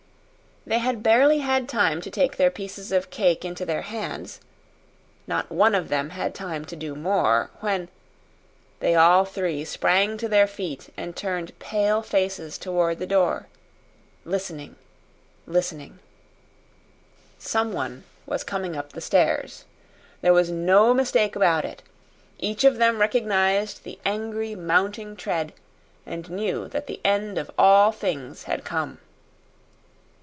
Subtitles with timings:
[0.63, 4.39] They had barely had time to take their pieces of cake into their hands
[5.25, 7.89] not one of them had time to do more, when
[8.79, 13.47] they all three sprang to their feet and turned pale faces toward the door
[14.23, 14.75] listening
[15.47, 15.97] listening.
[17.39, 19.65] Someone was coming up the stairs.
[20.21, 21.81] There was no mistake about it.
[22.37, 25.53] Each of them recognized the angry, mounting tread
[26.05, 28.99] and knew that the end of all things had come.